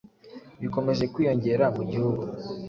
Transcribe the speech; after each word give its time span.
bikomeje 0.61 1.03
kwiyongera 1.13 1.65
mu 1.75 1.83
gihugu 1.91 2.21